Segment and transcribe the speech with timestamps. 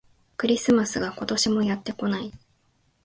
[0.35, 2.33] クリスマスが、今年もやってこない